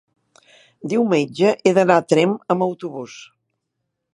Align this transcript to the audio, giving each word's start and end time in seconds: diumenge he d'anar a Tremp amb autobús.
diumenge 0.93 1.51
he 1.55 1.73
d'anar 1.79 1.99
a 2.01 2.05
Tremp 2.15 2.33
amb 2.55 2.67
autobús. 2.69 3.19